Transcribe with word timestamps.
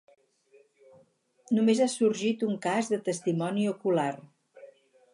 Només 1.59 1.83
ha 1.85 1.89
sorgit 1.97 2.49
un 2.49 2.57
cas 2.67 2.93
de 2.95 3.01
testimoni 3.11 3.71
ocular. 3.77 4.11